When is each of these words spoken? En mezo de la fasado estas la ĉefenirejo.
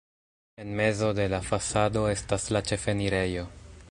En 0.57 0.67
mezo 0.79 1.09
de 1.19 1.27
la 1.33 1.41
fasado 1.51 2.05
estas 2.15 2.49
la 2.57 2.65
ĉefenirejo. 2.71 3.49